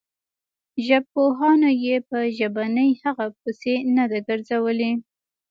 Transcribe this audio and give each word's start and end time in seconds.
ژبپوهانو 0.85 1.69
یې 1.85 1.95
په 2.09 2.17
ژبنۍ 2.37 2.91
هغې 3.03 3.27
پسې 3.41 3.73
نه 3.95 4.05
ده 4.11 4.19
ګرځولې. 4.27 4.91